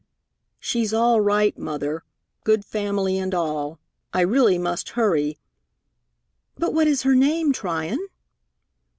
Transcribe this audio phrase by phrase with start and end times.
[0.59, 2.03] "She's all right, Mother
[2.43, 3.77] good family and all.
[4.13, 5.37] I really must hurry"
[6.57, 8.07] "But what is her name, Tryon?"